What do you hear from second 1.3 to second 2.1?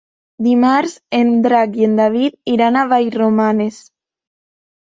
Drac i en